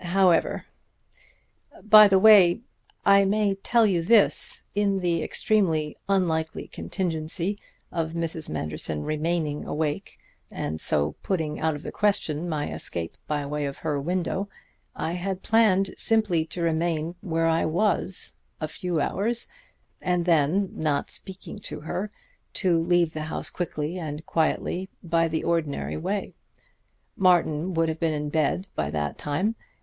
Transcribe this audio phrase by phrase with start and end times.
[0.03, 0.65] However....
[1.83, 2.61] "By the way,
[3.05, 7.59] I may tell you this: in the extremely unlikely contingency
[7.91, 8.49] of Mrs.
[8.49, 10.17] Manderson remaining awake
[10.49, 14.49] and so putting out of the question my escape by way of her window,
[14.95, 19.49] I had planned simply to remain where I was a few hours,
[20.01, 22.09] and then, not speaking to her,
[22.55, 26.33] to leave the house quickly and quietly by the ordinary way.
[27.15, 29.53] Martin would have been in bed by that time.